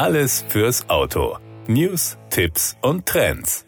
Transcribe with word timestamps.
Alles 0.00 0.46
fürs 0.48 0.88
Auto. 0.88 1.36
News, 1.66 2.16
Tipps 2.30 2.74
und 2.80 3.04
Trends. 3.04 3.66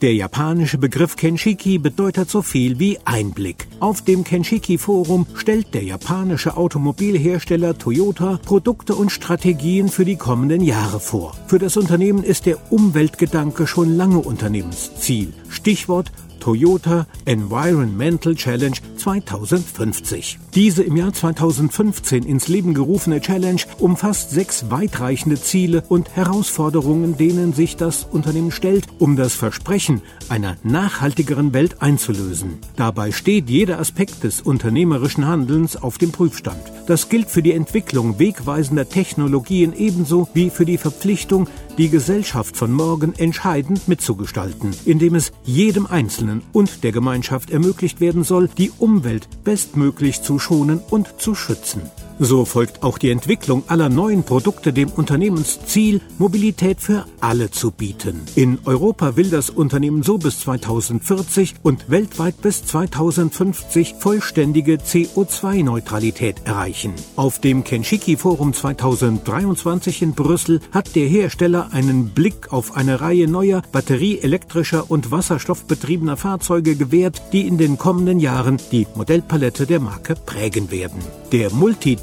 Der 0.00 0.14
japanische 0.14 0.78
Begriff 0.78 1.14
Kenshiki 1.14 1.76
bedeutet 1.76 2.30
so 2.30 2.40
viel 2.40 2.78
wie 2.78 2.98
Einblick. 3.04 3.66
Auf 3.80 4.00
dem 4.00 4.24
Kenshiki-Forum 4.24 5.26
stellt 5.34 5.74
der 5.74 5.82
japanische 5.82 6.56
Automobilhersteller 6.56 7.76
Toyota 7.76 8.40
Produkte 8.42 8.94
und 8.94 9.12
Strategien 9.12 9.90
für 9.90 10.06
die 10.06 10.16
kommenden 10.16 10.62
Jahre 10.62 11.00
vor. 11.00 11.36
Für 11.48 11.58
das 11.58 11.76
Unternehmen 11.76 12.24
ist 12.24 12.46
der 12.46 12.72
Umweltgedanke 12.72 13.66
schon 13.66 13.94
lange 13.94 14.20
Unternehmensziel. 14.20 15.34
Stichwort 15.50 16.10
Toyota 16.44 17.06
Environmental 17.24 18.34
Challenge 18.34 18.76
2050. 18.98 20.38
Diese 20.54 20.82
im 20.82 20.94
Jahr 20.94 21.14
2015 21.14 22.22
ins 22.24 22.48
Leben 22.48 22.74
gerufene 22.74 23.22
Challenge 23.22 23.62
umfasst 23.78 24.30
sechs 24.30 24.70
weitreichende 24.70 25.40
Ziele 25.40 25.82
und 25.88 26.14
Herausforderungen, 26.14 27.16
denen 27.16 27.54
sich 27.54 27.78
das 27.78 28.04
Unternehmen 28.04 28.50
stellt, 28.50 28.84
um 28.98 29.16
das 29.16 29.32
Versprechen 29.32 30.02
einer 30.28 30.58
nachhaltigeren 30.62 31.54
Welt 31.54 31.80
einzulösen. 31.80 32.58
Dabei 32.76 33.10
steht 33.10 33.48
jeder 33.48 33.78
Aspekt 33.78 34.22
des 34.22 34.42
unternehmerischen 34.42 35.26
Handelns 35.26 35.76
auf 35.76 35.96
dem 35.96 36.12
Prüfstand. 36.12 36.60
Das 36.86 37.08
gilt 37.08 37.30
für 37.30 37.42
die 37.42 37.52
Entwicklung 37.52 38.18
wegweisender 38.18 38.86
Technologien 38.86 39.72
ebenso 39.74 40.28
wie 40.34 40.50
für 40.50 40.66
die 40.66 40.76
Verpflichtung, 40.76 41.48
die 41.78 41.88
Gesellschaft 41.88 42.56
von 42.56 42.72
morgen 42.72 43.14
entscheidend 43.14 43.88
mitzugestalten, 43.88 44.74
indem 44.84 45.14
es 45.14 45.32
jedem 45.44 45.86
Einzelnen 45.86 46.42
und 46.52 46.84
der 46.84 46.92
Gemeinschaft 46.92 47.50
ermöglicht 47.50 48.00
werden 48.00 48.24
soll, 48.24 48.48
die 48.48 48.70
Umwelt 48.78 49.28
bestmöglich 49.44 50.22
zu 50.22 50.38
schonen 50.38 50.80
und 50.90 51.20
zu 51.20 51.34
schützen. 51.34 51.82
So 52.20 52.44
folgt 52.44 52.84
auch 52.84 52.98
die 52.98 53.10
Entwicklung 53.10 53.64
aller 53.66 53.88
neuen 53.88 54.22
Produkte 54.22 54.72
dem 54.72 54.88
Unternehmensziel, 54.88 56.00
Mobilität 56.18 56.80
für 56.80 57.06
alle 57.20 57.50
zu 57.50 57.72
bieten. 57.72 58.20
In 58.36 58.58
Europa 58.64 59.16
will 59.16 59.30
das 59.30 59.50
Unternehmen 59.50 60.04
so 60.04 60.16
bis 60.18 60.38
2040 60.40 61.54
und 61.62 61.90
weltweit 61.90 62.40
bis 62.40 62.64
2050 62.66 63.96
vollständige 63.98 64.76
CO2-Neutralität 64.76 66.42
erreichen. 66.44 66.94
Auf 67.16 67.40
dem 67.40 67.64
Kenshiki 67.64 68.16
Forum 68.16 68.54
2023 68.54 70.02
in 70.02 70.12
Brüssel 70.12 70.60
hat 70.70 70.94
der 70.94 71.08
Hersteller 71.08 71.70
einen 71.72 72.10
Blick 72.10 72.52
auf 72.52 72.76
eine 72.76 73.00
Reihe 73.00 73.26
neuer 73.26 73.62
batterieelektrischer 73.72 74.88
und 74.88 75.10
wasserstoffbetriebener 75.10 76.16
Fahrzeuge 76.16 76.76
gewährt, 76.76 77.20
die 77.32 77.46
in 77.48 77.58
den 77.58 77.76
kommenden 77.76 78.20
Jahren 78.20 78.58
die 78.70 78.86
Modellpalette 78.94 79.66
der 79.66 79.80
Marke 79.80 80.14
prägen 80.14 80.70
werden. 80.70 81.00
Der 81.32 81.50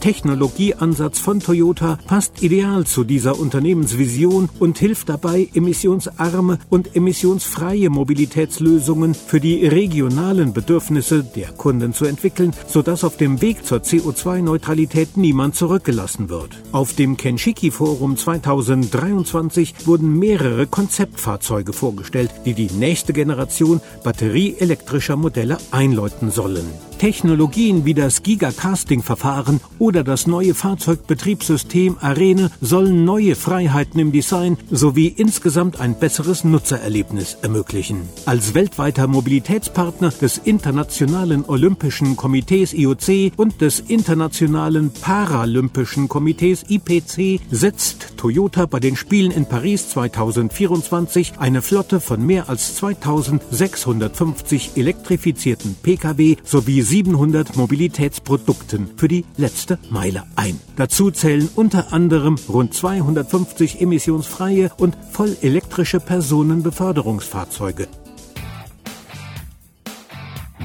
Multitechnologieansatz 0.02 1.20
von 1.20 1.40
Toyota 1.40 2.00
passt 2.08 2.42
ideal 2.42 2.88
zu 2.88 3.04
dieser 3.04 3.40
Unternehmensvision 3.40 4.50
und 4.58 4.80
hilft 4.80 5.10
dabei, 5.10 5.48
emissionsarme 5.54 6.58
und 6.72 6.96
emissionsfreie 6.96 7.92
Mobilitätslösungen 7.92 9.14
für 9.14 9.40
die 9.40 9.68
regionalen 9.68 10.54
Bedürfnisse 10.54 11.24
der 11.24 11.50
Kunden 11.52 11.94
zu 11.94 12.06
entwickeln, 12.06 12.52
sodass 12.66 13.04
auf 13.04 13.18
dem 13.18 13.44
Weg 13.44 13.64
zur 13.64 13.78
CO2-Neutralität 13.78 15.18
niemand 15.18 15.56
zurückgelassen 15.56 16.30
wird. 16.30 16.58
Auf 16.72 16.96
dem 16.96 17.16
Kenshiki 17.16 17.70
Forum 17.70 18.18
2023 18.18 19.86
wurden 19.86 20.18
mehrere 20.18 20.66
Konzeptfahrzeuge 20.66 21.74
vorgestellt, 21.74 22.32
die 22.46 22.56
die 22.56 22.72
nächste 22.72 23.14
Generation 23.14 23.82
batterieelektrischer 24.04 25.16
Modelle 25.16 25.60
einläuten 25.70 26.32
sollen. 26.32 26.91
Technologien 27.02 27.84
wie 27.84 27.96
das 27.96 28.22
Gigacasting-Verfahren 28.22 29.60
oder 29.80 30.04
das 30.04 30.28
neue 30.28 30.54
Fahrzeugbetriebssystem 30.54 31.98
Arene 32.00 32.52
sollen 32.62 33.06
neue 33.06 33.34
Freiheiten 33.34 34.00
im 34.00 34.12
Design 34.12 34.56
sowie 34.70 35.08
insgesamt 35.08 35.82
ein 35.82 35.98
besseres 35.98 36.44
Nutzererlebnis 36.44 37.40
ermöglichen. 37.42 38.08
Als 38.28 38.54
weltweiter 38.54 39.08
Mobilitätspartner 39.08 40.12
des 40.12 40.38
Internationalen 40.38 41.44
Olympischen 41.48 42.16
Komitees 42.16 42.72
IOC 42.72 43.32
und 43.36 43.62
des 43.62 43.80
Internationalen 43.80 44.92
Paralympischen 44.92 46.08
Komitees 46.08 46.66
IPC 46.70 47.42
setzt 47.50 48.16
Toyota 48.18 48.68
bei 48.68 48.80
den 48.80 48.96
Spielen 48.96 49.32
in 49.32 49.48
Paris 49.48 49.90
2024 49.90 51.40
eine 51.40 51.64
Flotte 51.64 52.00
von 52.00 52.24
mehr 52.24 52.48
als 52.48 52.76
2650 52.76 54.74
elektrifizierten 54.76 55.76
Pkw 55.82 56.36
sowie 56.44 56.91
700 56.92 57.56
Mobilitätsprodukten 57.56 58.90
für 58.98 59.08
die 59.08 59.24
letzte 59.38 59.80
Meile 59.90 60.24
ein. 60.36 60.60
Dazu 60.76 61.10
zählen 61.10 61.50
unter 61.56 61.94
anderem 61.94 62.36
rund 62.50 62.74
250 62.74 63.80
emissionsfreie 63.80 64.72
und 64.78 64.98
vollelektrische 65.12 66.02
Personenbeförderungsfahrzeuge. 66.02 67.88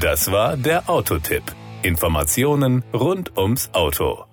Das 0.00 0.32
war 0.32 0.56
der 0.56 0.90
Autotipp. 0.90 1.44
Informationen 1.82 2.82
rund 2.92 3.38
ums 3.38 3.70
Auto. 3.72 4.24